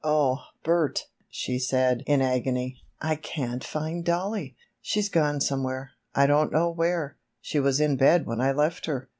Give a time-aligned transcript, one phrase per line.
[0.03, 2.81] "Oh, Bert," she said, in agony.
[2.99, 4.55] "I can't find Dollie!
[4.81, 7.17] She's gone somewhere, I don't know where!
[7.39, 9.09] She was in bed when I left her!"